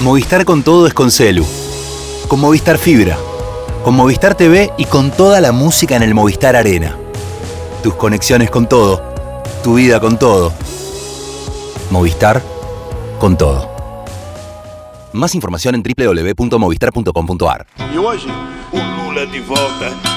[0.00, 1.46] Movistar con todo es con Celu.
[2.28, 3.16] Con Movistar Fibra.
[3.82, 6.98] Con Movistar TV y con toda la música en el Movistar Arena.
[7.82, 9.02] Tus conexiones con todo.
[9.64, 10.52] Tu vida con todo.
[11.90, 12.42] Movistar
[13.18, 13.70] con todo.
[15.12, 17.66] Más información en www.movistar.com.ar.
[17.92, 18.28] E hoje,
[18.72, 20.16] o Lula de não pode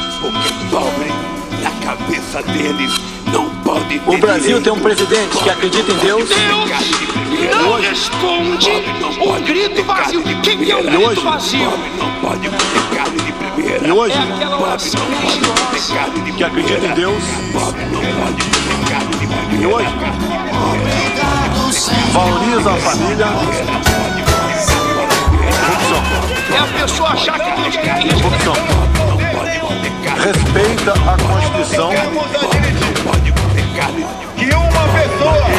[4.05, 6.29] O Brasil tem um presidente que acredita em Deus.
[7.61, 8.70] Não responde
[9.21, 10.23] o grito vazio.
[10.41, 11.71] Quem é o grito vazio?
[11.97, 13.87] Não pode comer carne de primeira.
[13.87, 15.01] E hoje, é aquela oração
[16.36, 17.23] que acredita em Deus.
[17.54, 19.61] Pobre não pode comer carne de primeira.
[19.61, 19.93] E hoje,
[22.14, 23.28] valoriza a família.
[26.51, 28.23] É a pessoa achar que Deus quer isso.
[28.23, 28.54] Corrupção.
[30.20, 31.92] Respeita a Constituição.
[34.38, 35.50] Que uma pessoa.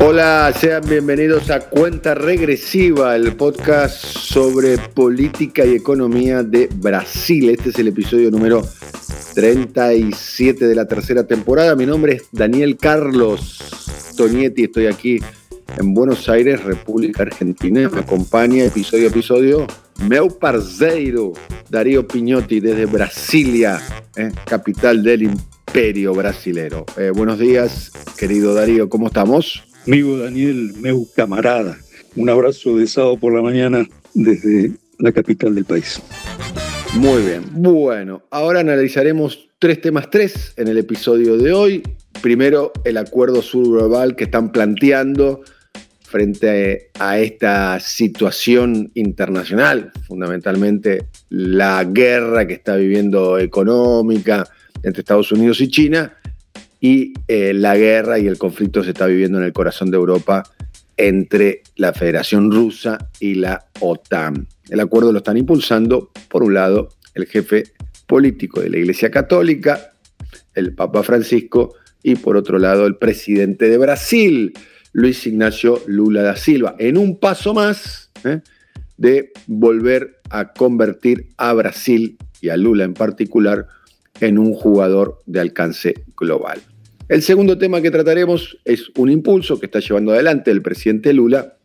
[0.00, 7.50] Hola, sean bienvenidos a Cuenta Regresiva, el podcast sobre política y economía de Brasil.
[7.50, 8.62] Este es el episodio número
[9.34, 11.74] 37 de la tercera temporada.
[11.74, 13.58] Mi nombre es Daniel Carlos
[14.16, 15.18] Tonietti, estoy aquí
[15.76, 17.88] en Buenos Aires, República Argentina.
[17.88, 19.66] Me acompaña episodio a episodio
[19.98, 21.32] meu parceiro
[21.68, 23.80] Darío Piñotti desde Brasilia,
[24.16, 26.86] eh, capital del imperio brasilero.
[26.96, 29.64] Eh, buenos días, querido Darío, ¿cómo estamos?
[29.86, 31.78] Amigo Daniel, meu camarada,
[32.16, 36.00] un abrazo de sábado por la mañana desde la capital del país.
[36.94, 37.44] Muy bien.
[37.52, 41.82] Bueno, ahora analizaremos tres temas tres en el episodio de hoy.
[42.22, 45.42] Primero, el acuerdo surglobal que están planteando
[46.08, 54.48] frente a esta situación internacional, fundamentalmente la guerra que está viviendo económica
[54.82, 56.14] entre Estados Unidos y China
[56.80, 60.44] y eh, la guerra y el conflicto se está viviendo en el corazón de Europa
[60.96, 64.48] entre la Federación Rusa y la OTAN.
[64.70, 67.64] El acuerdo lo están impulsando, por un lado, el jefe
[68.06, 69.92] político de la Iglesia Católica,
[70.54, 74.54] el Papa Francisco, y por otro lado, el presidente de Brasil,
[74.92, 78.40] Luis Ignacio Lula da Silva, en un paso más ¿eh?
[78.96, 83.66] de volver a convertir a Brasil y a Lula en particular
[84.20, 86.60] en un jugador de alcance global.
[87.08, 91.56] El segundo tema que trataremos es un impulso que está llevando adelante el presidente Lula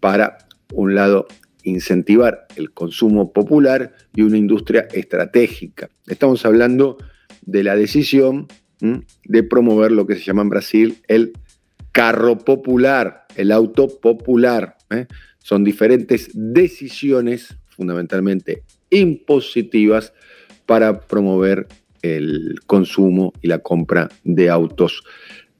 [0.00, 0.38] para,
[0.72, 1.26] un lado,
[1.64, 5.90] incentivar el consumo popular y una industria estratégica.
[6.06, 6.98] Estamos hablando
[7.44, 8.46] de la decisión
[9.24, 11.32] de promover lo que se llama en Brasil el
[11.92, 14.76] carro popular, el auto popular.
[14.90, 15.06] ¿eh?
[15.38, 20.12] Son diferentes decisiones, fundamentalmente impositivas,
[20.66, 21.68] para promover
[22.02, 25.02] el consumo y la compra de autos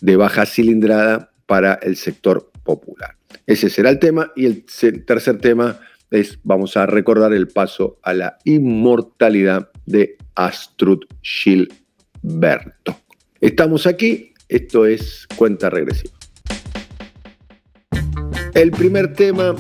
[0.01, 3.17] de baja cilindrada para el sector popular.
[3.47, 4.33] Ese será el tema.
[4.37, 4.65] Y el
[5.05, 12.97] tercer tema es, vamos a recordar el paso a la inmortalidad de Astrud Gilberto.
[13.41, 16.22] Estamos aquí, esto es cuenta regresiva.
[18.55, 19.57] El primer tema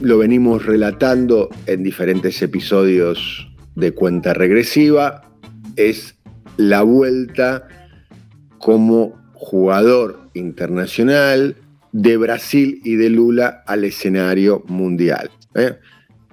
[0.00, 5.30] lo venimos relatando en diferentes episodios de cuenta regresiva,
[5.76, 6.16] es
[6.56, 7.68] la vuelta
[8.58, 11.56] como jugador internacional
[11.92, 15.30] de Brasil y de Lula al escenario mundial.
[15.54, 15.76] ¿eh?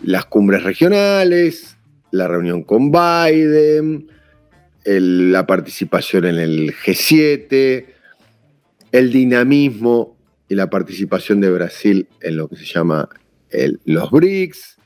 [0.01, 1.77] Las cumbres regionales,
[2.09, 4.07] la reunión con Biden,
[4.85, 7.85] la participación en el G7,
[8.91, 10.18] el dinamismo
[10.49, 13.07] y la participación de Brasil en lo que se llama
[13.85, 14.77] los BRICS,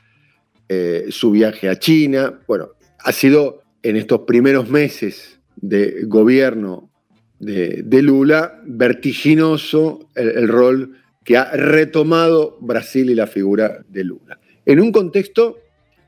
[0.68, 2.40] eh, su viaje a China.
[2.46, 6.90] Bueno, ha sido en estos primeros meses de gobierno
[7.38, 14.38] de, Lula vertiginoso el rol que ha retomado Brasil y la figura de Lula.
[14.66, 15.58] En un contexto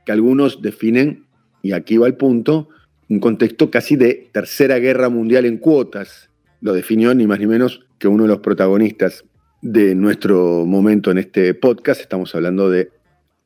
[0.05, 1.25] que algunos definen,
[1.61, 2.69] y aquí va el punto,
[3.09, 6.29] un contexto casi de tercera guerra mundial en cuotas.
[6.61, 9.25] Lo definió ni más ni menos que uno de los protagonistas
[9.61, 12.01] de nuestro momento en este podcast.
[12.01, 12.91] Estamos hablando de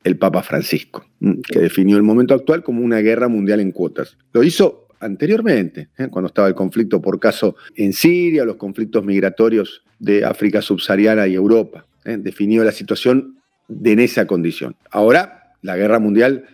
[0.04, 4.16] el Papa Francisco, que definió el momento actual como una guerra mundial en cuotas.
[4.32, 6.08] Lo hizo anteriormente, ¿eh?
[6.10, 11.34] cuando estaba el conflicto por caso en Siria, los conflictos migratorios de África subsahariana y
[11.34, 11.86] Europa.
[12.04, 12.16] ¿eh?
[12.18, 13.38] Definió la situación
[13.68, 14.76] de en esa condición.
[14.90, 16.46] Ahora, la guerra mundial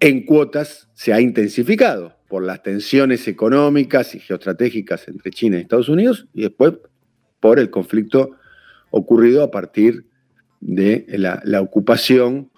[0.00, 5.88] en cuotas se ha intensificado por las tensiones económicas y geoestratégicas entre China y Estados
[5.88, 6.74] Unidos y después
[7.40, 8.32] por el conflicto
[8.90, 10.06] ocurrido a partir
[10.60, 12.50] de la, ocupación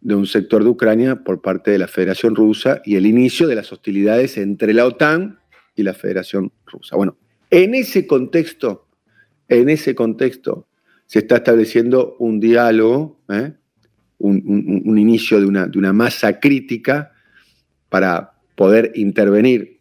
[0.00, 3.54] de un sector de Ucrania por parte de la Federación Rusa y el inicio de
[3.54, 5.38] las hostilidades entre la OTAN
[5.76, 6.96] y la Federación Rusa.
[6.96, 7.16] Bueno,
[7.50, 8.88] en ese contexto,
[9.48, 10.66] en ese contexto,
[11.06, 13.52] se está estableciendo un diálogo, ¿eh?
[14.18, 17.12] un, inicio de una masa crítica
[17.88, 19.80] para poder intervenir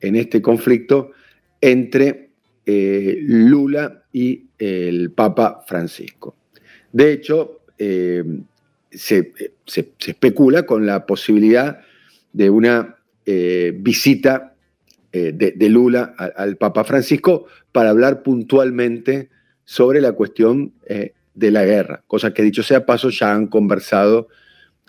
[0.00, 1.12] en este conflicto
[1.60, 2.23] entre
[2.66, 6.36] eh, Lula y el Papa Francisco.
[6.92, 8.24] De hecho, eh,
[8.90, 9.32] se,
[9.66, 11.80] especula con la posibilidad
[12.32, 12.96] de una
[13.26, 14.52] eh, visita
[15.12, 19.28] de, Lula al, Papa Francisco para hablar puntualmente
[19.64, 20.72] sobre la cuestión
[21.34, 24.26] de la guerra, cosa que dicho sea paso ya han conversado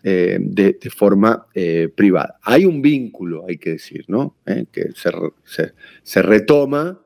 [0.01, 1.45] de, forma
[1.93, 2.39] privada.
[2.41, 4.35] Hay un vínculo, hay que decir, ¿no?
[4.71, 4.89] que
[6.01, 7.04] se retoma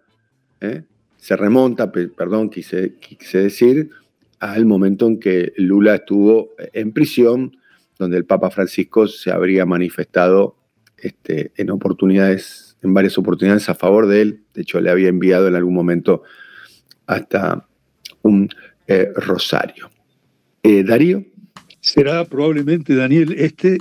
[0.61, 0.83] ¿eh?
[1.17, 2.93] se remonta, perdón, quise,
[3.33, 3.89] decir,
[4.39, 7.57] al momento en que Lula estuvo en prisión,
[7.97, 10.55] donde el Papa Francisco se habría manifestado
[10.97, 14.43] este, en oportunidades, en varias oportunidades a favor de él.
[14.53, 16.23] De hecho, le había enviado en algún momento
[17.05, 17.67] hasta
[18.21, 18.49] un
[18.87, 19.89] eh, rosario.
[20.63, 21.25] Eh, Darío.
[21.81, 23.77] Será probablemente, Daniel, este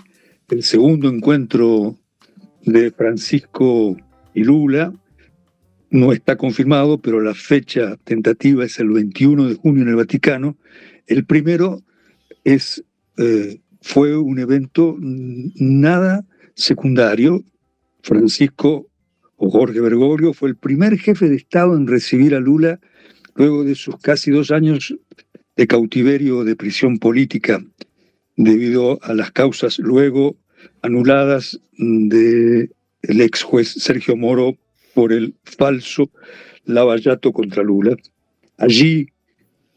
[0.48, 1.96] el segundo encuentro
[2.62, 3.96] de Francisco
[4.34, 4.92] y Lula
[5.90, 10.56] no está confirmado, pero la fecha tentativa es el 21 de junio en el Vaticano.
[11.06, 11.82] El primero
[12.44, 12.84] es,
[13.16, 17.42] eh, fue un evento nada secundario.
[18.02, 18.88] Francisco
[19.36, 22.80] o Jorge Bergoglio fue el primer jefe de Estado en recibir a Lula
[23.34, 24.94] luego de sus casi dos años
[25.56, 27.64] de cautiverio de prisión política
[28.36, 30.36] debido a las causas luego
[30.82, 32.70] anuladas del
[33.02, 34.56] ex juez Sergio Moro
[34.98, 36.10] por el falso
[36.64, 37.94] lavallato contra Lula.
[38.56, 39.06] Allí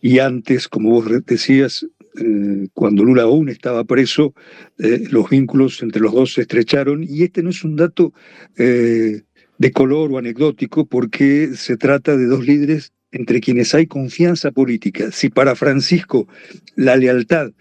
[0.01, 1.85] y antes, como vos decías,
[2.19, 4.33] eh, cuando Lula aún estaba preso,
[4.79, 8.13] eh, los vínculos entre los dos se estrecharon y este no es un dato
[8.57, 9.21] eh,
[9.59, 15.11] de color o anecdótico porque se trata de dos líderes entre quienes hay confianza política.
[15.11, 16.27] Si para Francisco
[16.75, 17.51] la lealtad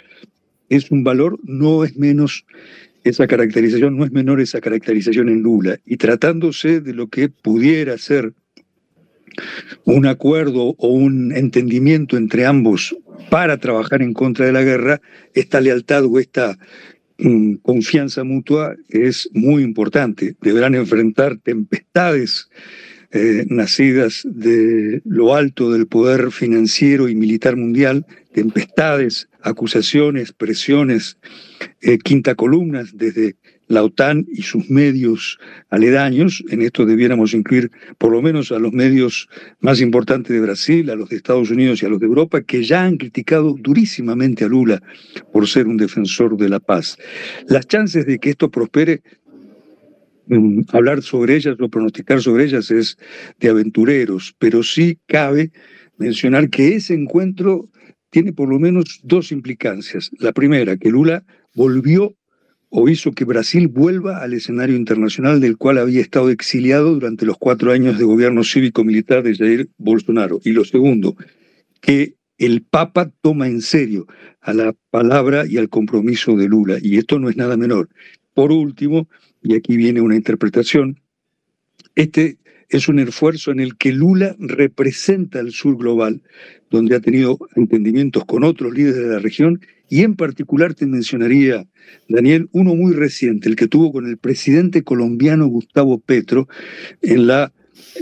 [0.70, 2.46] es un valor, no es menos
[3.04, 5.78] esa caracterización, no es menor esa caracterización en Lula.
[5.84, 8.34] Y tratándose de lo que pudiera ser
[9.84, 12.96] un acuerdo o un entendimiento entre ambos
[13.30, 15.00] para trabajar en contra de la guerra,
[15.34, 16.58] esta lealtad o esta
[17.18, 20.36] mm, confianza mutua es muy importante.
[20.40, 22.48] Deberán enfrentar tempestades
[23.12, 31.18] eh, nacidas de lo alto del poder financiero y militar mundial, tempestades, acusaciones, presiones,
[31.80, 33.36] eh, quinta columnas desde
[33.68, 35.38] la OTAN y sus medios
[35.68, 36.42] aledaños.
[36.50, 39.28] En esto debiéramos incluir por lo menos a los medios
[39.60, 42.64] más importantes de Brasil, a los de Estados Unidos y a los de Europa, que
[42.64, 44.82] ya han criticado durísimamente a Lula
[45.32, 46.98] por ser un defensor de la paz.
[47.48, 49.02] Las chances de que esto prospere
[50.30, 52.96] Mm, hablar sobre ellas o pronosticar sobre ellas es
[53.40, 55.50] de aventureros, pero sí cabe
[55.98, 57.68] mencionar que ese encuentro
[58.10, 60.10] tiene por lo menos dos implicancias.
[60.18, 61.24] La primera, que Lula
[61.54, 62.16] volvió
[62.68, 67.36] o hizo que Brasil vuelva al escenario internacional del cual había estado exiliado durante los
[67.36, 70.40] cuatro años de gobierno cívico-militar de Jair Bolsonaro.
[70.44, 71.16] Y lo segundo,
[71.80, 74.06] que el Papa toma en serio
[74.40, 76.78] a la palabra y al compromiso de Lula.
[76.80, 77.88] Y esto no es nada menor.
[78.34, 79.08] Por último,
[79.42, 81.00] y aquí viene una interpretación,
[81.96, 82.38] este
[82.70, 86.22] es un esfuerzo en el que Lula representa al sur global,
[86.70, 91.66] donde ha tenido entendimientos con otros líderes de la región, y en particular te mencionaría,
[92.08, 96.48] Daniel, uno muy reciente, el que tuvo con el presidente colombiano Gustavo Petro
[97.02, 97.52] en la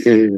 [0.04, 0.30] eh,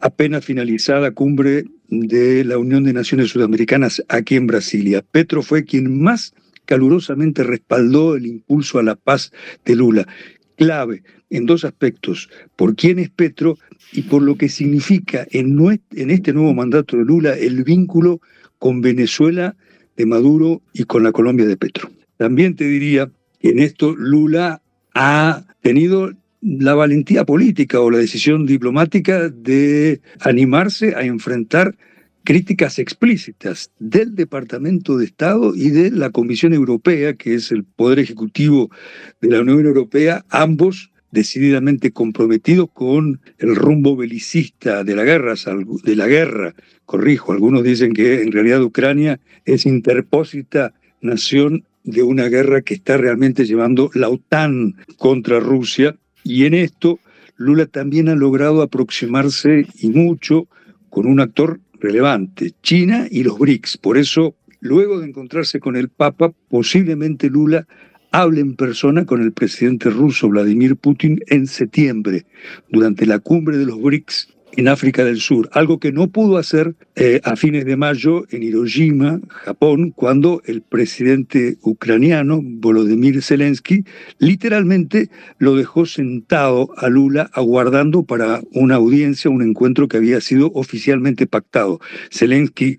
[0.00, 5.04] apenas finalizada cumbre de la Unión de Naciones Sudamericanas aquí en Brasilia.
[5.08, 6.34] Petro fue quien más
[6.64, 9.32] calurosamente respaldó el impulso a la paz
[9.64, 10.08] de Lula.
[10.56, 13.56] Clave en dos aspectos, por quién es Petro
[13.92, 18.20] y por lo que significa en, este nuevo mandato de Lula el vínculo
[18.58, 19.56] con Venezuela
[19.96, 21.90] de Maduro y con la Colombia de Petro.
[22.16, 24.60] También te diría que en esto Lula
[24.94, 31.76] ha tenido la valentía política o la decisión diplomática de animarse a enfrentar
[32.24, 37.98] críticas explícitas del Departamento de Estado y de la Comisión Europea, que es el poder
[37.98, 38.70] ejecutivo
[39.20, 45.34] de la Unión Europea, ambos decididamente comprometidos con el rumbo belicista de la guerra,
[45.84, 46.54] de la guerra,
[46.86, 52.96] corrijo, algunos dicen que en realidad Ucrania es interpósita nación de una guerra que está
[52.96, 57.00] realmente llevando la OTAN contra Rusia, y en esto
[57.36, 60.46] Lula también ha logrado aproximarse y mucho
[60.90, 63.78] con un actor relevante, China y los BRICS.
[63.78, 67.66] Por eso, luego de encontrarse con el Papa, posiblemente Lula
[68.12, 72.26] hable en persona con el presidente ruso Vladimir Putin en septiembre,
[72.68, 76.74] durante la cumbre de los BRICS en África del Sur, algo que no pudo hacer
[76.96, 83.84] eh, a fines de mayo en Hiroshima, Japón, cuando el presidente ucraniano Volodymyr Zelensky
[84.18, 90.50] literalmente lo dejó sentado a Lula aguardando para una audiencia, un encuentro que había sido
[90.54, 91.80] oficialmente pactado.
[92.10, 92.78] Zelensky,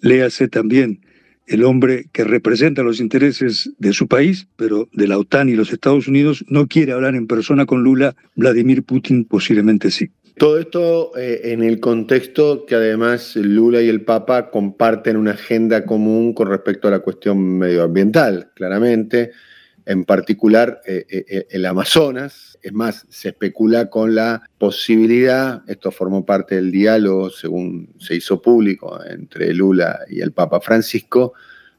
[0.00, 1.03] léase también
[1.46, 5.72] el hombre que representa los intereses de su país, pero de la OTAN y los
[5.72, 10.10] Estados Unidos, no quiere hablar en persona con Lula, Vladimir Putin posiblemente sí.
[10.36, 15.84] Todo esto eh, en el contexto que además Lula y el Papa comparten una agenda
[15.84, 19.30] común con respecto a la cuestión medioambiental, claramente,
[19.86, 22.58] en particular eh, eh, el Amazonas.
[22.62, 28.40] Es más, se especula con la posibilidad, esto formó parte del diálogo según se hizo
[28.40, 31.34] público entre Lula y el Papa Francisco,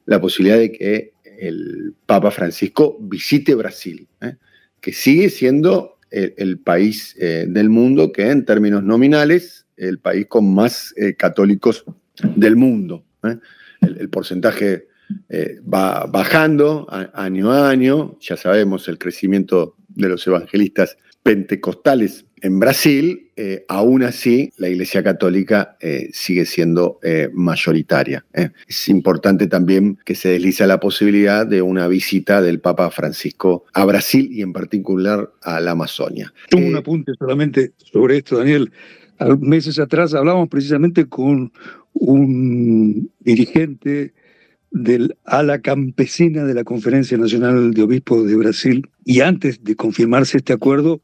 [0.05, 4.07] la posibilidad de que el Papa Francisco visite Brasil,
[4.79, 10.53] que sigue siendo el, país eh, del mundo que en términos nominales, el país con
[10.53, 11.83] más eh, católicos
[12.35, 13.03] del mundo.
[13.23, 13.37] ¿eh?
[13.81, 14.87] El, porcentaje
[15.61, 23.31] va bajando año a año, ya sabemos el crecimiento de los evangelistas pentecostales en Brasil,
[23.35, 28.23] eh, aún así la Iglesia Católica eh, sigue siendo eh, mayoritaria.
[28.67, 33.83] Es importante también que se desliza la posibilidad de una visita del Papa Francisco a
[33.85, 36.31] Brasil y en particular a la Amazonia.
[36.55, 38.71] un apunte solamente sobre esto, Daniel.
[39.39, 41.51] Meses atrás hablábamos precisamente con
[41.93, 44.13] un dirigente
[44.75, 50.37] del ala campesina de la Conferencia Nacional de Obispos de Brasil y antes de confirmarse
[50.37, 51.01] este acuerdo,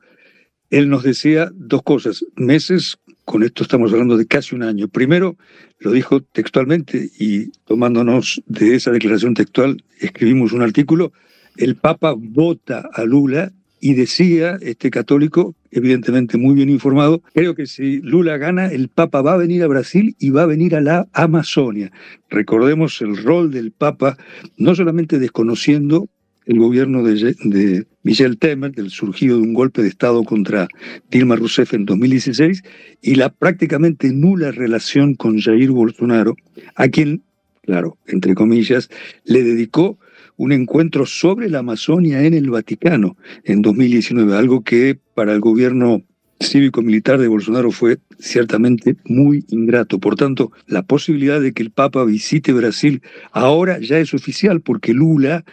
[0.69, 2.25] él nos decía dos cosas.
[2.35, 4.89] Meses, con esto estamos hablando de casi un año.
[4.89, 5.37] Primero,
[5.79, 11.13] lo dijo textualmente y tomándonos de esa declaración textual, escribimos un artículo.
[11.55, 17.65] El Papa vota a Lula y decía este católico, evidentemente muy bien informado, creo que
[17.65, 20.81] si Lula gana, el Papa va a venir a Brasil y va a venir a
[20.81, 21.91] la Amazonia.
[22.29, 24.17] Recordemos el rol del Papa,
[24.55, 26.07] no solamente desconociendo
[26.45, 30.67] el gobierno de, Michel Temer, del surgido de un golpe de Estado contra
[31.09, 32.63] Dilma Rousseff en 2016,
[33.01, 36.35] y la prácticamente nula relación con Jair Bolsonaro,
[36.75, 37.23] a quien,
[37.63, 38.89] claro, entre comillas,
[39.23, 39.97] le dedicó
[40.37, 46.03] un encuentro sobre la Amazonia en el Vaticano en 2019, algo que para el gobierno
[46.41, 49.99] cívico-militar de Bolsonaro fue ciertamente muy ingrato.
[49.99, 54.93] Por tanto, la posibilidad de que el Papa visite Brasil ahora ya es oficial porque
[54.93, 55.45] Lula,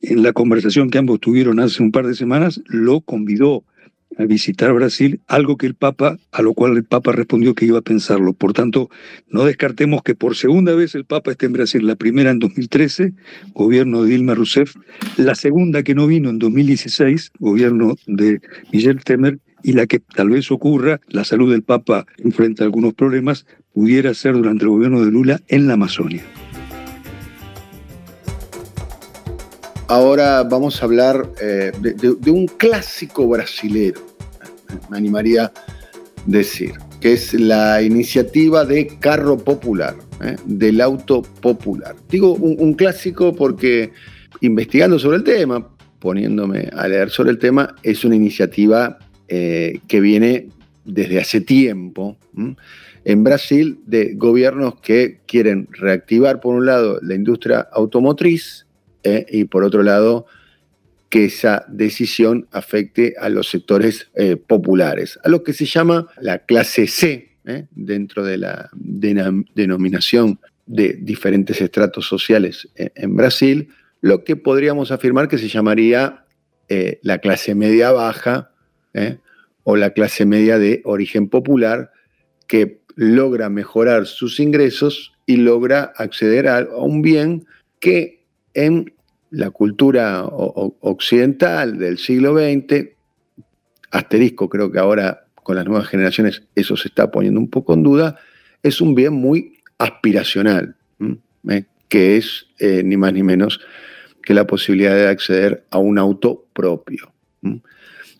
[0.00, 3.64] en la conversación que ambos tuvieron hace un par de semanas, lo convidó
[4.18, 7.78] a visitar Brasil, algo que el Papa, a lo cual el Papa respondió que iba
[7.78, 8.32] a pensarlo.
[8.32, 8.90] Por tanto,
[9.28, 13.12] no descartemos que por segunda vez el Papa esté en Brasil, la primera en 2013,
[13.54, 14.74] gobierno de Dilma Rousseff,
[15.16, 18.40] la segunda que no vino en 2016, gobierno de
[18.72, 23.46] Michel Temer, y la que tal vez ocurra, la salud del Papa enfrenta algunos problemas,
[23.72, 26.22] pudiera ser durante el gobierno de Lula en la Amazonia.
[29.94, 34.00] Ahora vamos a hablar eh, de, un clásico brasilero,
[34.90, 35.52] me animaría a
[36.26, 41.94] decir, que es la iniciativa de carro popular, eh, del auto popular.
[42.10, 43.92] Digo un clásico porque
[44.40, 45.64] investigando sobre el tema,
[46.00, 48.98] poniéndome a leer sobre el tema, es una iniciativa
[49.28, 50.48] eh, que viene
[50.84, 52.16] desde hace tiempo
[53.04, 58.63] en Brasil de gobiernos que quieren reactivar, por un lado, la industria automotriz
[59.04, 60.26] eh, y por otro lado,
[61.08, 66.38] que esa decisión afecte a los sectores eh, populares, a lo que se llama la
[66.40, 67.30] clase C
[67.72, 73.68] dentro de la denominación de diferentes estratos sociales en Brasil,
[74.00, 76.24] lo que podríamos afirmar que se llamaría
[77.02, 78.54] la clase media baja
[78.94, 79.18] ¿eh?
[79.64, 81.90] o la clase media de origen popular
[82.46, 87.46] que logra mejorar sus ingresos y logra acceder a, un bien
[87.80, 88.93] que en
[89.34, 92.88] la cultura occidental del siglo XX,
[93.90, 97.82] asterisco, creo que ahora con las nuevas generaciones eso se está poniendo un poco en
[97.82, 98.18] duda,
[98.62, 100.76] es un bien muy aspiracional,
[101.48, 101.64] ¿Eh?
[101.88, 103.60] que es eh, ni más ni menos
[104.22, 107.12] que la posibilidad de acceder a un auto propio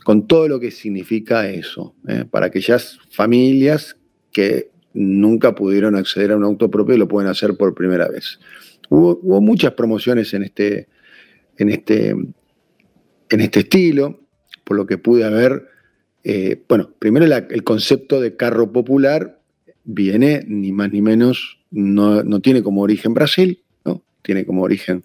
[0.05, 2.25] con todo lo que significa eso, ¿eh?
[2.31, 3.97] para aquellas familias
[4.33, 8.39] que nunca pudieron acceder a un auto propio y lo pueden hacer por primera vez.
[8.91, 10.89] Hubo, muchas promociones en este,
[11.59, 14.21] en, este, en este estilo,
[14.65, 15.69] por lo que pude ver.
[16.23, 19.41] Eh, bueno, primero el concepto de carro popular
[19.85, 24.03] viene ni más ni menos, no, no tiene como origen Brasil, ¿no?
[24.23, 25.05] tiene como origen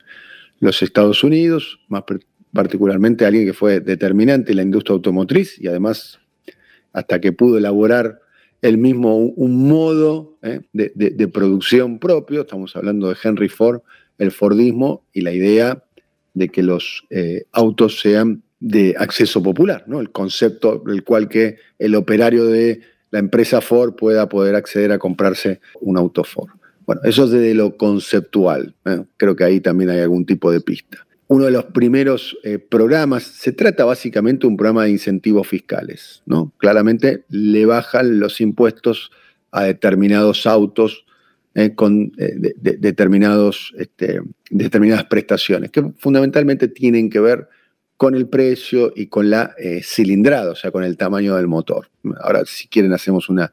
[0.60, 2.04] los Estados Unidos, más,
[2.54, 6.20] particularmente alguien que fue determinante en la industria automotriz y además
[6.94, 8.20] hasta que pudo elaborar
[8.62, 10.62] él mismo un, modo ¿eh?
[10.74, 13.82] de, producción propio, estamos hablando de Henry Ford,
[14.18, 15.84] el Fordismo y la idea
[16.40, 20.00] de que los eh, autos sean de acceso popular, ¿no?
[20.00, 22.82] el concepto del cual que el operario de
[23.12, 26.50] la empresa Ford pueda poder acceder a comprarse un auto Ford.
[26.86, 29.04] Bueno, eso es desde lo conceptual, ¿eh?
[29.18, 33.22] creo que ahí también hay algún tipo de pista uno de los primeros eh, programas,
[33.22, 36.24] se trata básicamente de un programa de incentivos fiscales.
[36.26, 36.52] ¿no?
[36.58, 39.12] Claramente le bajan los impuestos
[39.52, 41.06] a determinados autos
[41.56, 47.48] eh, con eh, determinados, este, determinadas prestaciones, que fundamentalmente tienen que ver
[47.98, 49.54] con el precio y con la
[49.84, 51.90] cilindrada, o sea, con el tamaño del motor.
[52.22, 53.52] Ahora, si quieren, hacemos una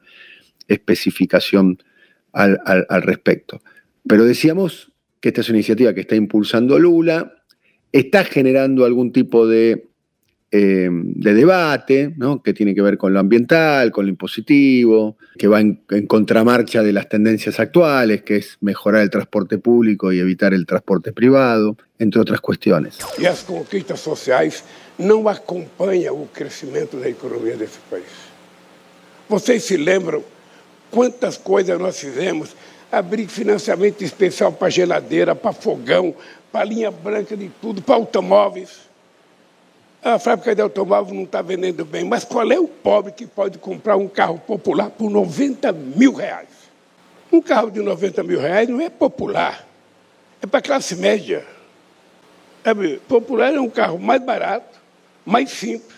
[0.69, 1.83] especificación
[2.31, 3.61] al, al respecto.
[4.07, 7.43] Pero decíamos que esta es una iniciativa que está impulsando Lula,
[7.91, 9.87] está generando algún tipo de,
[10.51, 15.81] eh, debate, que tiene que ver con lo ambiental, con lo impositivo, que va en,
[16.07, 21.11] contramarcha de las tendencias actuales, que es mejorar el transporte público y evitar el transporte
[21.11, 22.97] privado, entre otras cuestiones.
[23.17, 24.63] Y las conquistas sociales
[24.97, 28.05] no acompañan el crecimiento de la economía de este país.
[29.29, 30.21] Ustedes se lembram
[30.89, 32.55] cuántas cosas nós fizemos?
[32.89, 36.15] Abrir financiamento especial para geladeira, para fogão,
[36.51, 38.86] para linha branca de tudo, para automóveis.
[40.03, 43.57] A fábrica de automóvel não está vendendo bem, mas qual é o pobre que pode
[43.57, 46.47] comprar um carro popular por 90 mil reais?
[47.31, 49.67] Um carro de 90 mil reais não é popular,
[50.41, 51.45] é para classe média.
[52.63, 52.73] É,
[53.07, 54.79] popular é um carro mais barato,
[55.25, 55.97] mais simples.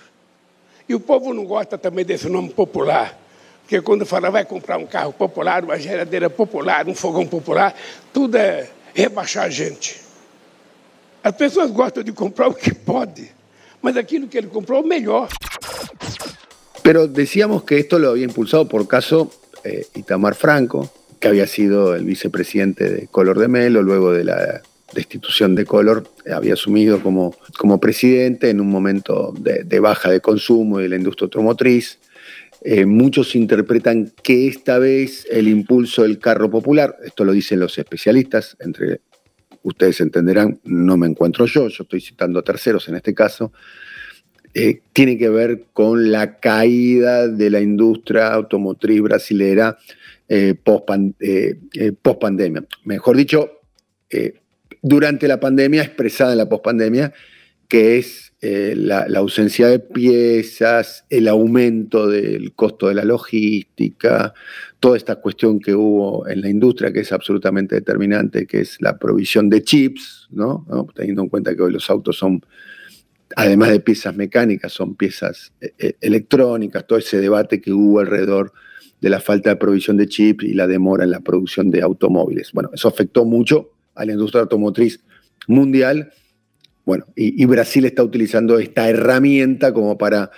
[0.88, 3.18] E o povo não gosta também desse nome popular.
[3.62, 7.76] Porque quando fala vai comprar um carro popular, uma geladeira popular, um fogão popular,
[8.12, 10.02] tudo é rebaixar a gente.
[11.24, 13.32] As pessoas gostam de comprar o que pode,
[13.82, 15.30] mas aquilo que ele comprou, mejor.
[16.84, 19.32] Pero decíamos que esto lo había impulsado por caso
[19.64, 24.62] eh, Itamar Franco, que había sido el vicepresidente de Color de Melo, luego de la
[24.94, 30.22] destitución de Color, eh, había asumido como, como presidente en un momento de, baja de
[30.22, 32.00] consumo y de la industria automotriz.
[32.62, 37.78] Eh, muchos interpretan que esta vez el impulso del carro popular, esto lo dicen los
[37.78, 39.02] especialistas, entre
[39.64, 43.52] ustedes entenderán, no me encuentro yo, yo estoy citando a terceros en este caso,
[44.54, 49.78] eh, tiene que ver con la caída de la industria automotriz brasilera
[50.28, 50.56] eh,
[51.20, 52.66] eh, post, pandemia.
[52.84, 53.62] Mejor dicho,
[54.82, 57.14] durante la pandemia, expresada en la post pandemia,
[57.70, 64.34] que es la, ausencia de piezas, el aumento del costo de la logística,
[64.80, 68.98] toda esta cuestión que hubo en la industria que es absolutamente determinante, que es la
[68.98, 70.66] provisión de chips, ¿no?
[70.96, 72.44] teniendo en cuenta que hoy los autos son,
[73.36, 78.54] además de piezas mecánicas, son piezas eh, eh, electrónicas, todo ese debate que hubo alrededor
[79.02, 82.52] de la falta de provisión de chips y la demora en la producción de automóviles.
[82.54, 85.02] Bueno, eso afectó mucho a la industria automotriz
[85.48, 86.12] mundial.
[86.90, 90.32] Bueno, y, Brasil está utilizando esta herramienta como para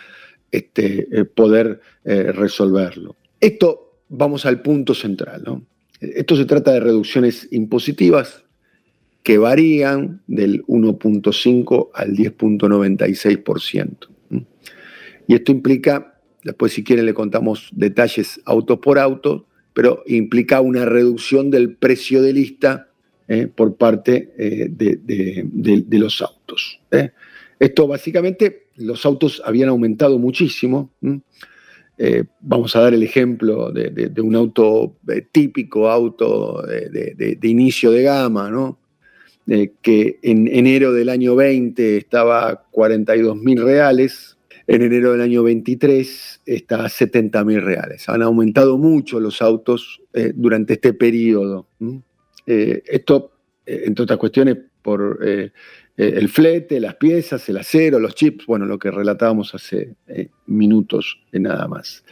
[0.51, 3.15] este, eh, poder resolverlo.
[3.39, 5.63] Esto vamos al punto central.
[6.01, 8.43] Esto se trata de reducciones impositivas
[9.23, 14.09] que varían del 1.5 al 10.96%.
[15.27, 20.83] Y esto implica, después si quieren le contamos detalles auto por auto, pero implica una
[20.83, 22.90] reducción del precio de lista
[23.31, 23.47] ¿eh?
[23.47, 26.81] por parte eh, de, los autos.
[26.91, 27.11] ¿eh?
[27.57, 30.91] Esto básicamente, los autos habían aumentado muchísimo.
[32.41, 34.97] Vamos a dar el ejemplo de, un auto
[35.31, 38.79] típico, auto de, inicio de gama, ¿no?
[39.81, 45.43] que en enero del año 20 estaba a 42 mil reales, en enero del año
[45.43, 48.09] 23 está a 70 mil reales.
[48.09, 50.01] Han aumentado mucho los autos
[50.35, 51.67] durante este periodo.
[52.45, 53.31] Esto,
[53.65, 55.19] entre otras cuestiones, por
[55.97, 60.29] eh, el flete, las piezas, el acero, los chips, bueno, lo que relatábamos hace eh,
[60.47, 62.03] minutos nada más.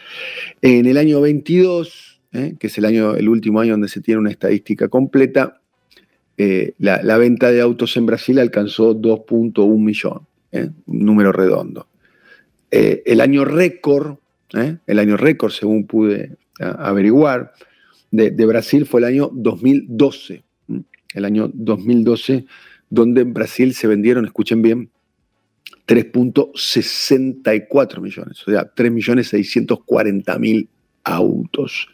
[0.62, 4.20] En el año 22, eh, que es el, año, el último año donde se tiene
[4.20, 5.62] una estadística completa,
[6.78, 11.88] la, venta de autos en Brasil alcanzó 2.1 millón, un número redondo.
[12.72, 14.20] el año récord,
[14.54, 17.52] el año récord, según pude averiguar,
[18.12, 20.44] de, Brasil fue el año 2012.
[21.14, 22.46] El año 2012
[22.90, 24.92] donde en Brasil se vendieron, escuchen bien,
[25.88, 30.68] 3.64 millones, o sea, 3.640.000
[31.04, 31.88] autos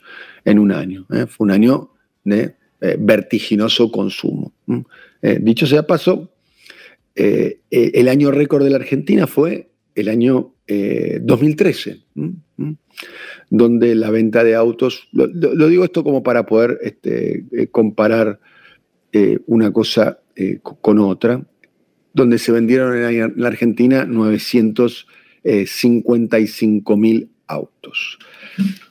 [0.44, 1.08] en un año.
[1.12, 1.26] ¿eh?
[1.28, 1.92] Fue un año
[2.24, 4.52] de eh, vertiginoso consumo.
[5.22, 6.32] Eh, dicho sea paso,
[7.16, 12.34] el año récord de la Argentina fue el año eh, 2013, ¿m?
[12.58, 12.78] ¿m?
[13.50, 15.28] donde la venta de autos, lo,
[15.68, 18.40] digo esto como para poder este, eh, comparar
[19.12, 21.44] eh, una cosa eh, con otra,
[22.14, 28.20] donde se vendieron en la Argentina 955 mil autos.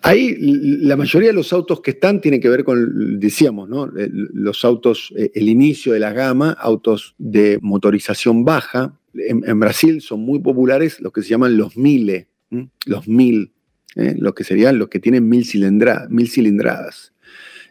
[0.02, 5.12] Ahí la mayoría de los autos que están tienen que ver con, decíamos, los autos,
[5.16, 9.00] el inicio de la gama, autos de motorización baja.
[9.16, 12.68] En, Brasil son muy populares los que se llaman los mile, ¿m?
[12.86, 13.52] los mil,
[13.96, 14.14] ¿eh?
[14.18, 17.12] los que serían los que tienen mil, cilindra, mil cilindradas.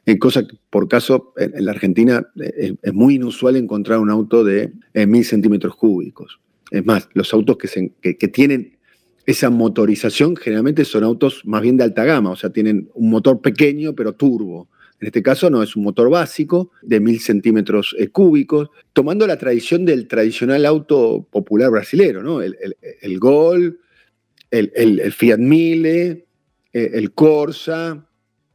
[0.06, 4.43] En cosa que, por caso, en, la Argentina es, es, muy inusual encontrar un auto
[4.43, 6.39] de eh, mil centímetros cúbicos.
[6.71, 8.77] Es más, los autos que, se, que tienen
[9.25, 13.41] esa motorización generalmente son autos más bien de alta gama, o sea, tienen un motor
[13.41, 14.69] pequeño pero turbo.
[15.04, 19.38] En este caso no, es un motor básico de mil centímetros eh, cúbicos, tomando la
[19.38, 22.42] tradición del tradicional auto popular brasilero, ¿no?
[22.42, 23.82] El, Gol,
[24.50, 26.26] el, Fiat Mille,
[26.72, 28.08] eh, el Corsa,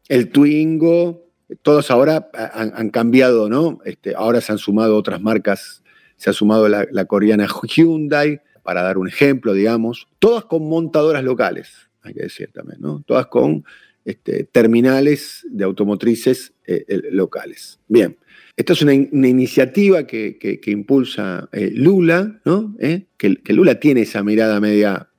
[0.08, 1.28] el Twingo,
[1.60, 3.80] todos ahora han, han cambiado, ¿no?
[3.84, 5.82] Este, ahora se han sumado otras marcas,
[6.16, 11.22] se ha sumado la, la coreana Hyundai, para dar un ejemplo, digamos, todas con montadoras
[11.22, 13.02] locales, hay que decir también, ¿no?
[13.06, 13.66] Todas con
[14.08, 17.78] este, terminales de automotrices eh, locales.
[17.88, 18.16] Bien,
[18.56, 22.74] esta es una, iniciativa que, impulsa eh, Lula, ¿no?
[22.80, 23.04] ¿Eh?
[23.16, 25.10] Que, Lula tiene esa mirada media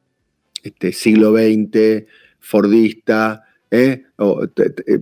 [0.61, 2.03] este, siglo XX,
[2.39, 4.03] fordista, ¿eh?
[4.17, 4.45] o,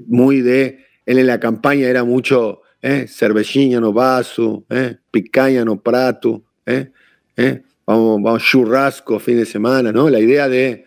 [0.06, 3.08] muy de, él en la campaña era mucho ¿eh?
[3.82, 4.66] no vaso,
[5.10, 6.44] picaña no prato,
[7.88, 10.12] vamos, churrasco fin de semana, ¿no?
[10.12, 10.86] La idea de,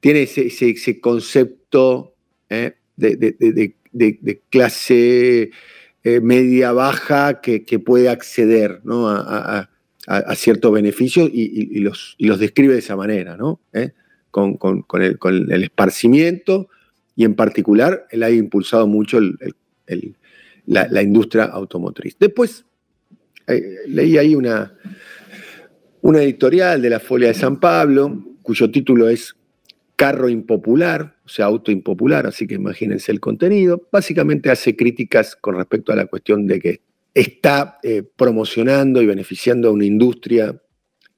[0.00, 2.15] tiene ese concepto
[2.50, 2.74] ¿eh?
[2.96, 5.50] de, de, de, clase
[6.04, 9.08] eh, media baja que, que, puede acceder ¿no?
[9.08, 9.68] a, a,
[10.06, 13.60] a ciertos beneficios y, y, los, y, los, describe de esa manera, ¿no?
[13.72, 13.92] ¿Eh?
[14.30, 15.18] Con, con, con, el,
[15.50, 16.68] el, esparcimiento
[17.14, 19.36] y en particular él ha impulsado mucho el,
[19.86, 20.16] el,
[20.66, 22.16] la, la, industria automotriz.
[22.18, 22.66] Después
[23.86, 24.74] leí ahí una,
[26.02, 29.34] una editorial de la Folia de San Pablo, cuyo título es
[29.96, 33.88] Carro Impopular, o sea, auto impopular, así que imagínense el contenido.
[33.90, 36.80] Básicamente hace críticas con respecto a la cuestión de que
[37.14, 40.60] está eh, promocionando y beneficiando a una industria,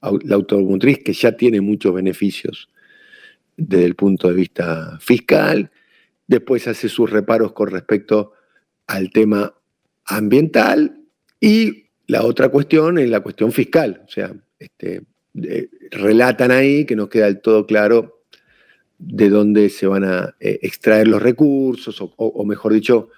[0.00, 2.70] la automotriz, que ya tiene muchos beneficios
[3.56, 5.72] desde el punto de vista fiscal.
[6.28, 8.32] Después hace sus reparos con respecto
[8.86, 9.52] al tema
[10.06, 11.00] ambiental
[11.40, 15.02] y la otra cuestión es la cuestión fiscal, o sea, este,
[15.42, 18.17] eh, relatan ahí que nos queda del todo claro
[18.98, 23.10] de dónde se van a eh, extraer los recursos, o, mejor dicho,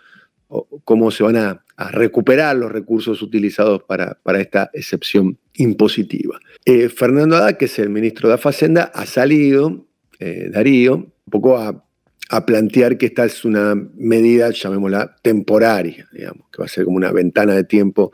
[0.84, 6.38] cómo se van a, recuperar los recursos utilizados para, para esta excepción impositiva.
[6.66, 9.86] Eh, Fernando Haddad, que es el ministro de la Facenda, ha salido,
[10.18, 11.82] eh, Darío, un poco a,
[12.28, 16.98] a, plantear que esta es una medida, llamémosla, temporaria, digamos, que va a ser como
[16.98, 18.12] una ventana de tiempo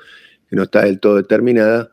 [0.49, 1.91] que no está del todo determinada,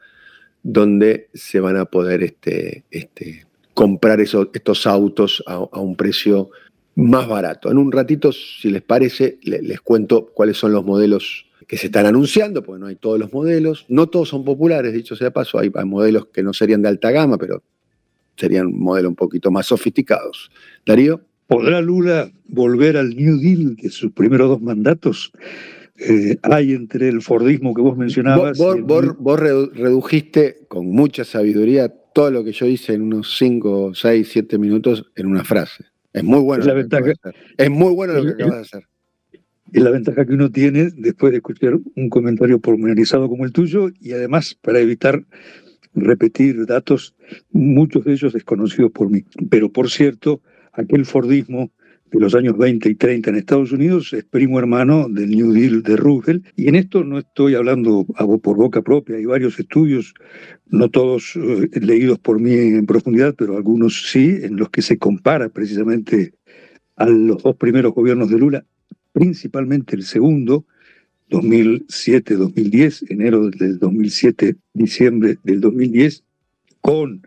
[0.62, 6.50] donde se van a poder este, este, comprar esos, estos autos a, a, un precio
[6.96, 7.72] más barato.
[7.72, 11.88] En un ratito, si les parece, les, les cuento cuáles son los modelos que se
[11.88, 13.86] están anunciando, porque no hay todos los modelos.
[13.88, 16.90] No todos son populares, dicho sea de paso, hay, hay modelos que no serían de
[16.90, 17.64] alta gama, pero
[18.36, 20.52] serían modelos un poquito más sofisticados.
[20.86, 21.22] Darío.
[21.48, 25.32] ¿Podrá Lula volver al New Deal de sus primeros dos mandatos?
[25.98, 28.58] eh, hay entre el Fordismo que vos mencionabas.
[28.58, 29.12] Vos, vos, el...
[29.14, 34.58] vos, redujiste con mucha sabiduría todo lo que yo hice en unos 5, 6, 7
[34.58, 35.86] minutos en una frase.
[36.12, 36.62] Es muy bueno.
[36.62, 37.14] Es, la ventaja,
[37.58, 38.88] es muy bueno lo que acabas de hacer.
[39.72, 43.90] Es la ventaja que uno tiene después de escuchar un comentario pormenorizado como el tuyo
[44.00, 45.24] y además para evitar
[45.96, 47.16] repetir datos,
[47.52, 49.26] muchos de ellos desconocidos por mí.
[49.50, 50.42] Pero por cierto,
[50.74, 51.72] aquel Fordismo
[52.14, 55.82] de los años 20 y 30 en Estados Unidos es primo hermano del New Deal
[55.82, 56.46] de Roosevelt.
[56.56, 60.14] Y en esto no estoy hablando por boca propia, hay varios estudios,
[60.68, 65.00] no todos eh, leídos por mí en profundidad, pero algunos sí, en los que se
[65.00, 66.36] compara precisamente
[66.98, 68.64] a los dos primeros gobiernos de Lula,
[69.12, 70.68] principalmente el segundo,
[71.32, 76.24] 2007-2010, enero del 2007, diciembre del 2010,
[76.80, 77.26] con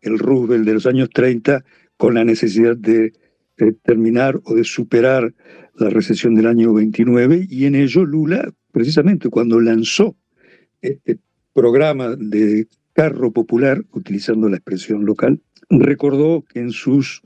[0.00, 1.64] el Roosevelt de los años 30,
[1.96, 3.12] con la necesidad de
[3.58, 5.34] de terminar o de superar
[5.74, 10.16] la recesión del año 29 y en ello Lula, precisamente cuando lanzó
[10.80, 11.18] este
[11.52, 15.40] programa de carro popular, utilizando la expresión local,
[15.70, 17.22] recordó que en sus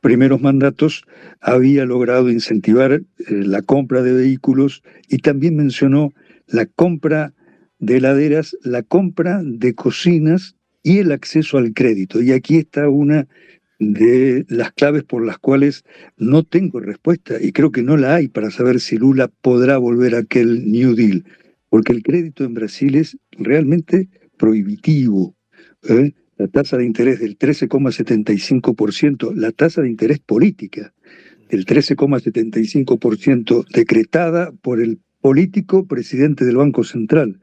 [0.00, 1.04] primeros mandatos
[1.40, 6.12] había logrado incentivar eh, la compra de vehículos y también mencionó
[6.46, 7.34] la compra
[7.78, 12.22] de heladeras, la compra de cocinas y el acceso al crédito.
[12.22, 13.26] Y aquí está una
[13.80, 15.84] de las claves por las cuales
[16.18, 20.14] no tengo respuesta y creo que no la hay para saber si Lula podrá volver
[20.14, 21.24] a aquel New Deal,
[21.70, 25.34] porque el crédito en Brasil es realmente prohibitivo.
[25.88, 26.12] ¿eh?
[26.36, 30.92] La tasa de interés del 13,75%, la tasa de interés política
[31.48, 37.40] del 13,75% decretada por el político presidente del Banco Central.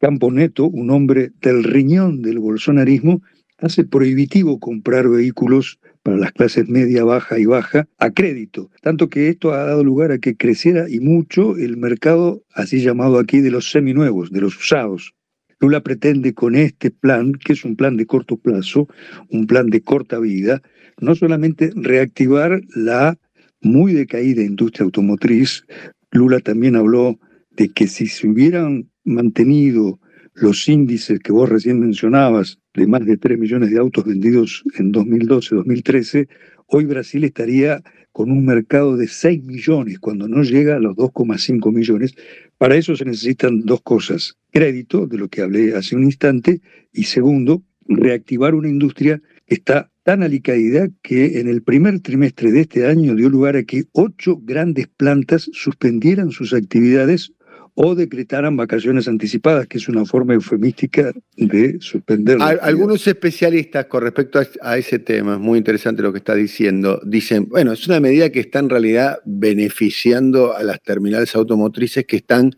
[0.00, 3.22] Campo Neto, un hombre del riñón del bolsonarismo,
[3.58, 9.28] hace prohibitivo comprar vehículos para las clases media, baja y baja a crédito, tanto que
[9.28, 13.50] esto ha dado lugar a que creciera y mucho el mercado así llamado aquí de
[13.50, 15.14] los seminuevos, de los usados.
[15.60, 18.86] Lula pretende con este plan, que es un plan de corto plazo,
[19.28, 20.62] un plan de corta vida,
[21.00, 23.18] no solamente reactivar la
[23.60, 25.64] muy decaída industria automotriz,
[26.12, 27.18] Lula también habló
[27.50, 29.98] de que si se hubieran mantenido
[30.40, 34.92] los índices que vos recién mencionabas, de más de 3 millones de autos vendidos en
[34.92, 36.28] 2012-2013,
[36.66, 41.72] hoy Brasil estaría con un mercado de 6 millones, cuando no llega a los 2,5
[41.72, 42.14] millones.
[42.56, 46.60] Para eso se necesitan dos cosas, crédito, de lo que hablé hace un instante,
[46.92, 52.62] y segundo, reactivar una industria que está tan alicaída que en el primer trimestre de
[52.62, 57.32] este año dio lugar a que ocho grandes plantas suspendieran sus actividades
[57.80, 62.36] o decretaran vacaciones anticipadas, que es una forma eufemística de suspender.
[62.42, 67.48] Algunos especialistas con respecto a, ese tema, es muy interesante lo que está diciendo, dicen,
[67.48, 72.56] bueno, es una medida que está en realidad beneficiando a las terminales automotrices que están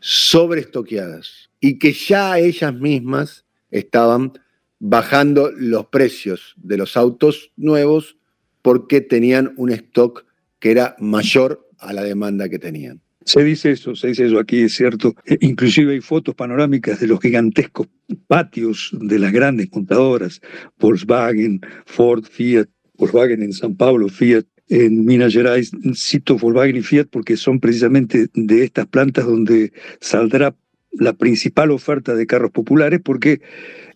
[0.00, 4.34] sobreestoqueadas y que ya ellas mismas estaban
[4.78, 8.18] bajando los precios de los autos nuevos
[8.60, 10.26] porque tenían un stock
[10.58, 13.01] que era mayor a la demanda que tenían.
[13.24, 15.14] Se dice eso, se dice eso aquí, es cierto.
[15.26, 17.88] Eh, inclusive hay fotos panorámicas de los gigantescos
[18.26, 20.40] patios de las grandes montadoras,
[20.78, 25.70] Volkswagen, Ford, Fiat, Volkswagen en San Pablo, Fiat en Minas Gerais.
[25.94, 30.54] Cito Volkswagen y Fiat porque son precisamente de estas plantas donde saldrá
[30.92, 33.40] la principal oferta de carros populares, porque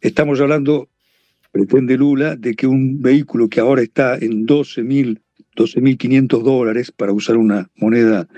[0.01, 0.89] estamos hablando,
[1.53, 5.21] pretende Lula, de que un vehículo que ahora está en 12.000,
[5.57, 8.29] 12.500 dólares, para usar una moneda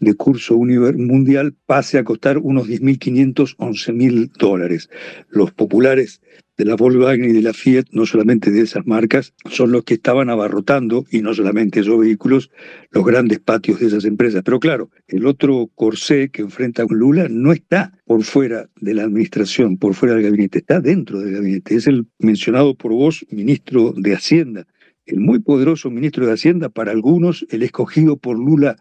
[0.00, 4.90] de curso mundial pase a costar unos 10.500, 11.000 dólares.
[5.28, 6.20] Los populares
[6.58, 9.94] de la Volkswagen y de la Fiat, no solamente de esas marcas, son los que
[9.94, 12.50] estaban abarrotando, y no solamente esos vehículos,
[12.90, 14.42] los grandes patios de esas empresas.
[14.44, 19.76] Pero claro, el otro corsé que enfrenta Lula no está por fuera de la administración,
[19.78, 21.76] por fuera del gabinete, está dentro del gabinete.
[21.76, 24.66] Es el mencionado por vos, ministro de Hacienda,
[25.06, 28.76] el muy poderoso ministro de Hacienda, para algunos el escogido por Lula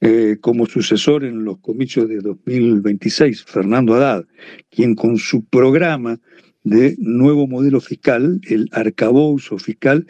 [0.00, 4.26] eh, como sucesor en los comicios de 2026, Fernando Haddad,
[4.70, 6.20] quien con su programa
[6.62, 10.06] de nuevo modelo fiscal, el arcabouzo fiscal,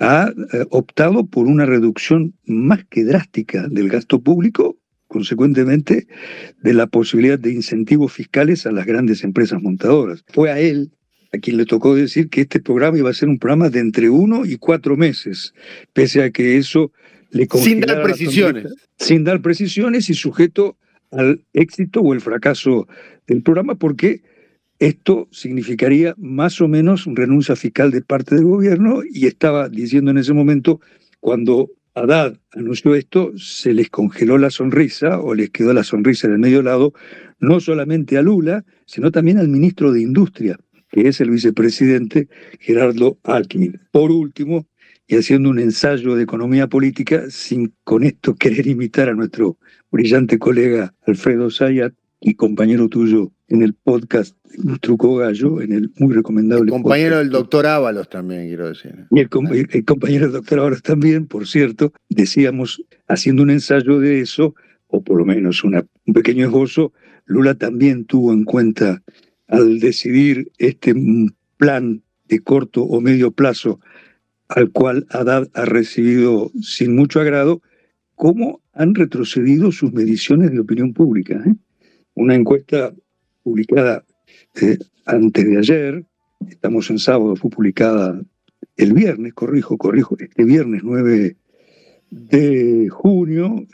[0.00, 6.06] ha eh, optado por una reducción más que drástica del gasto público, consecuentemente
[6.62, 10.24] de la posibilidad de incentivos fiscales a las grandes empresas montadoras.
[10.32, 10.90] Fue a él
[11.32, 14.10] a quien le tocó decir que este programa iba a ser un programa de entre
[14.10, 15.54] uno y cuatro meses,
[15.92, 16.92] pese a que eso
[17.62, 18.74] sin dar precisiones.
[18.96, 20.76] Sin dar precisiones y sujeto
[21.10, 22.86] al éxito o el fracaso
[23.26, 24.22] del programa, porque
[24.78, 30.18] esto significaría más o menos renuncia fiscal de parte del gobierno y estaba diciendo en
[30.18, 30.80] ese momento,
[31.20, 36.34] cuando Haddad anunció esto, se les congeló la sonrisa o les quedó la sonrisa en
[36.34, 36.92] el medio lado,
[37.38, 40.58] no solamente a Lula, sino también al ministro de Industria,
[40.90, 43.80] que es el vicepresidente Gerardo Alckmin.
[43.92, 44.66] Por último,
[45.06, 49.58] y haciendo un ensayo de economía política sin con esto querer imitar a nuestro
[49.90, 54.36] brillante colega Alfredo Sayat y compañero tuyo en el podcast
[54.80, 56.70] Truco Gallo, en el muy recomendable.
[56.70, 59.06] compañero del doctor Ábalos también, quiero decir.
[59.10, 59.28] Y el,
[59.84, 64.54] compañero del doctor Ábalos también, por cierto, decíamos, haciendo un ensayo de eso,
[64.86, 66.92] o por lo menos un pequeño esbozo,
[67.26, 69.02] Lula también tuvo en cuenta
[69.48, 70.94] al decidir este
[71.58, 73.80] plan de corto o medio plazo
[74.48, 77.62] al cual Haddad ha recibido sin mucho agrado,
[78.14, 81.42] cómo han retrocedido sus mediciones de opinión pública.
[81.46, 81.54] ¿eh?
[82.14, 82.94] Una encuesta
[83.42, 84.04] publicada
[84.60, 86.04] eh, antes de ayer,
[86.48, 88.20] estamos en sábado, fue publicada
[88.76, 91.36] el viernes, corrijo, corrijo, este viernes 9
[92.10, 93.66] de junio,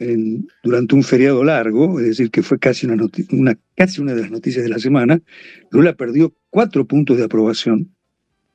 [0.63, 2.97] durante un feriado largo, es decir, que fue casi una,
[3.33, 5.21] una, casi una de las noticias de la semana,
[5.71, 7.95] Lula perdió cuatro puntos de aprobación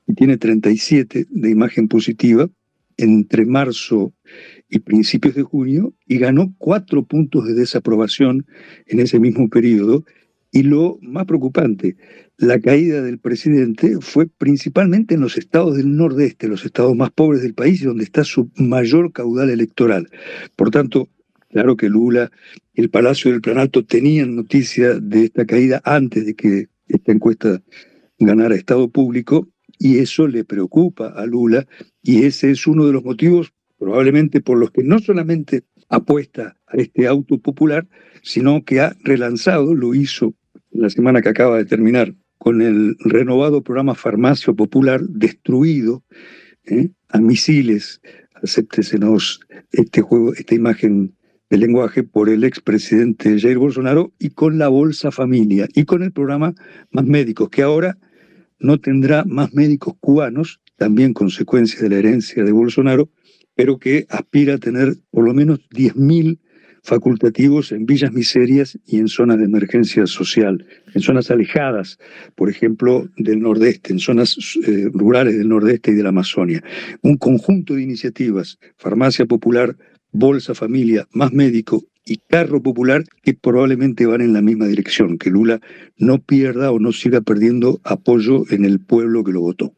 [0.07, 2.49] y tiene 37 de imagen positiva
[2.97, 4.13] entre marzo
[4.69, 8.45] y principios de junio y ganó cuatro puntos de desaprobación
[8.87, 10.05] en ese mismo periodo
[10.55, 11.97] Y lo más preocupante,
[12.37, 17.41] la caída del presidente fue principalmente en los estados del nordeste, los estados más pobres
[17.41, 20.09] del país, donde está su mayor caudal electoral.
[20.55, 21.09] Por tanto,
[21.49, 22.31] claro que Lula
[22.73, 27.61] y el Palacio del Planalto tenían noticia de esta caída antes de que esta encuesta
[28.17, 31.67] ganara estado público, y eso le preocupa a Lula,
[32.01, 36.77] y ese es uno de los motivos probablemente por los que no solamente apuesta a
[36.77, 37.87] este auto popular,
[38.23, 40.33] sino que ha relanzado, lo hizo
[40.71, 46.03] la semana que acaba de terminar, con el renovado programa Farmacia Popular destruido
[46.65, 46.89] ¿eh?
[47.09, 48.01] a misiles,
[48.35, 49.39] acéptesenos
[49.71, 51.15] este juego, esta imagen
[51.49, 56.11] de lenguaje por el expresidente Jair Bolsonaro y con la Bolsa Familia y con el
[56.11, 56.53] programa
[56.91, 57.97] Más Médicos, que ahora
[58.59, 63.09] no tendrá más médicos cubanos, también consecuencia de la herencia de Bolsonaro,
[63.55, 66.39] pero que aspira a tener por lo menos 10.000
[66.83, 71.97] facultativos en villas miserias y en zonas de emergencia social, en zonas alejadas,
[72.35, 74.37] por ejemplo, del nordeste, en zonas
[74.67, 76.63] eh, rurales del nordeste y de la Amazonia.
[77.01, 79.75] Un conjunto de iniciativas, farmacia popular,
[80.11, 85.29] bolsa familia, más médico y carro popular que probablemente van en la misma dirección, que
[85.29, 85.59] Lula
[85.97, 89.73] no pierda o no siga perdiendo apoyo en el pueblo que lo votó.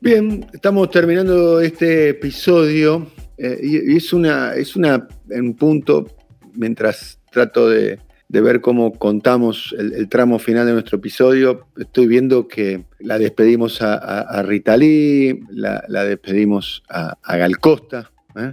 [0.00, 3.06] Bien, estamos terminando este episodio
[3.38, 6.08] eh, y, es una, es una, un punto,
[6.54, 12.84] mientras trato de, ver cómo contamos el, tramo final de nuestro episodio, estoy viendo que
[12.98, 18.52] la despedimos a, Rita Lee, la, despedimos a, Gal Costa, ¿eh?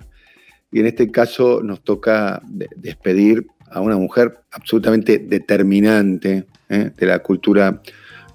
[0.72, 2.42] Y en este caso nos toca
[2.76, 6.92] despedir a una mujer absolutamente determinante ¿eh?
[6.98, 7.82] de la cultura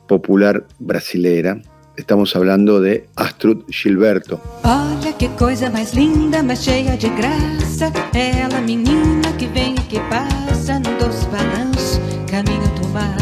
[0.06, 1.60] popular brasilera,
[1.96, 4.38] Estamos hablando de Astrud Gilberto.
[4.64, 7.90] Olha que coisa mais linda, mais cheia de graça.
[8.12, 11.98] Ela, menina que vem e que passa no doce balanço,
[12.30, 13.16] caminho do mar.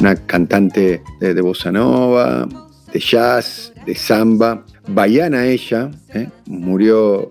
[0.00, 2.46] Una cantante de, de bossa nova,
[2.92, 4.64] de jazz, de samba.
[4.86, 6.28] Baiana ella, ¿eh?
[6.46, 7.30] murió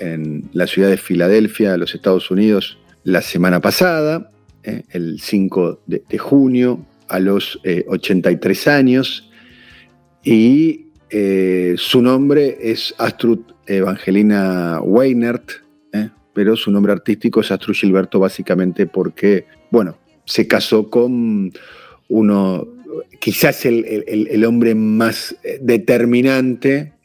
[0.00, 4.30] en la ciudad de Filadelfia, los Estados Unidos, la semana pasada,
[4.62, 4.82] ¿eh?
[4.90, 9.30] el 5 de, junio, a los eh, 83 años
[10.22, 15.50] y eh, su nombre es Astrud Evangelina Weinert,
[15.92, 16.10] ¿eh?
[16.34, 21.52] pero su nombre artístico es Astrud Gilberto básicamente porque, bueno, se casó con
[22.08, 22.68] uno,
[23.20, 25.34] quizás el, hombre más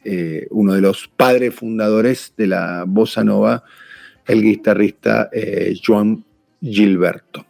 [0.06, 3.63] eh, uno de los padres fundadores de la bossa nova,
[4.26, 5.30] el guitarrista
[5.86, 6.24] Joan
[6.62, 7.46] Gilberto.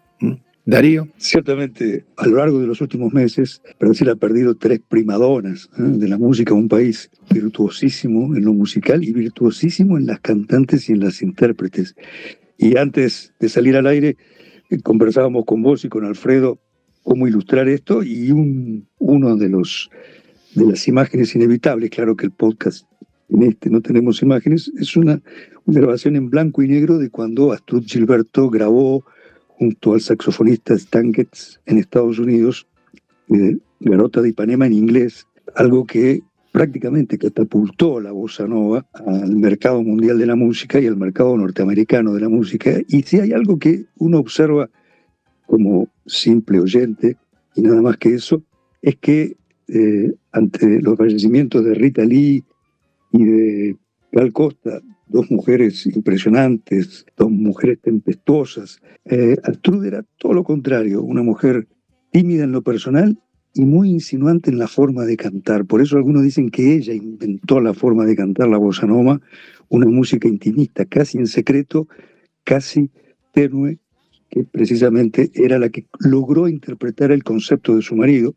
[0.66, 1.10] Darío.
[1.18, 5.82] Ciertamente, a lo largo de los últimos meses, Brasil ha perdido tres primadonas ¿eh?
[5.82, 10.94] de la música, un país virtuosísimo en lo musical y virtuosísimo en las cantantes y
[10.94, 11.96] en las intérpretes.
[12.58, 14.16] Y antes de salir al aire,
[14.70, 16.60] eh, conversábamos con vos y con Alfredo
[17.04, 19.90] cómo ilustrar esto y un, uno de los
[20.56, 22.86] de las imágenes inevitables, claro que el podcast
[23.30, 25.22] en este no tenemos imágenes, es una,
[25.66, 29.06] grabación en blanco y negro de cuando Astrud Gilberto grabó
[29.48, 32.68] junto al saxofonista Stan Getz en Estados Unidos,
[33.28, 39.82] de Garota de Ipanema en inglés, algo que prácticamente catapultó la bossa nova al mercado
[39.82, 42.72] mundial de la música y al mercado norteamericano de la música.
[42.88, 44.70] Y si hay algo que uno observa
[45.46, 47.18] como simple oyente,
[47.56, 48.44] y nada más que eso,
[48.82, 52.44] es que eh, ante los fallecimientos de Rita Lee
[53.12, 53.78] y de
[54.12, 58.82] Gal Costa, dos mujeres impresionantes, dos mujeres tempestuosas.
[59.06, 59.38] Eh,
[59.86, 61.68] era todo lo contrario, una mujer
[62.12, 63.20] tímida en lo personal
[63.54, 65.66] y muy insinuante en la forma de cantar.
[65.66, 69.22] Por eso algunos dicen que ella inventó la forma de cantar la bossa nova,
[69.70, 71.88] una música intimista, casi en secreto,
[72.44, 72.90] casi
[73.32, 73.80] tenue,
[74.30, 78.36] que precisamente era la que logró interpretar el concepto de su marido,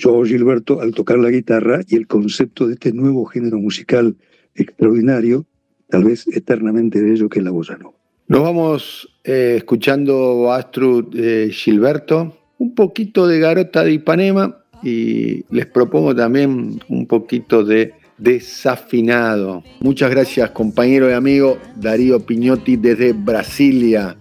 [0.00, 4.16] Joao Gilberto, al tocar la guitarra y el concepto de este nuevo género musical
[4.54, 5.46] extraordinario,
[5.88, 7.94] tal vez eternamente bello que es la bossa nova.
[8.26, 10.70] Nos vamos eh, escuchando a
[11.14, 17.92] eh, Gilberto, un poquito de Garota de Ipanema y les propongo también un poquito de
[18.16, 19.64] Desafinado.
[19.80, 24.16] Muchas gracias compañero y amigo Darío Piñotti desde Brasilia.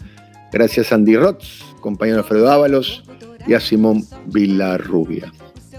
[0.51, 3.03] Gracias Andy Rotz, compañero Alfredo Ábalos
[3.47, 5.31] y a Simón Villarrubia.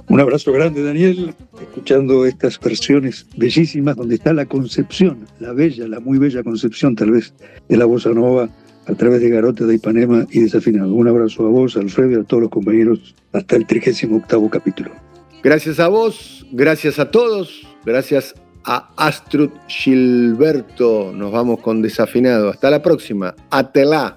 [0.09, 5.99] Un abrazo grande, Daniel, escuchando estas versiones bellísimas donde está la concepción, la bella, la
[5.99, 7.33] muy bella concepción tal vez
[7.69, 8.49] de la bossa nova
[8.87, 10.93] a través de Garota de Ipanema y Desafinado.
[10.93, 14.91] Un abrazo a vos, Alfredo, y a todos los compañeros hasta el 38 capítulo.
[15.43, 18.35] Gracias a vos, gracias a todos, gracias
[18.65, 21.13] a Astrud Gilberto.
[21.15, 22.51] Nos vamos con Desafinado.
[22.51, 23.35] Hasta la próxima.
[23.51, 24.17] Atelá.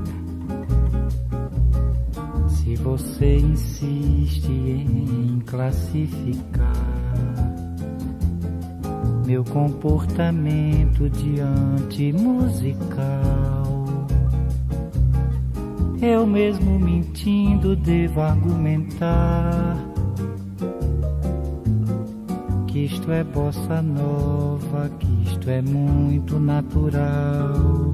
[2.71, 6.71] Se você insiste em classificar
[9.25, 14.07] meu comportamento diante musical,
[16.01, 19.77] eu mesmo mentindo devo argumentar
[22.67, 27.93] que isto é bossa nova, que isto é muito natural.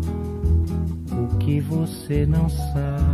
[1.11, 2.47] O que você não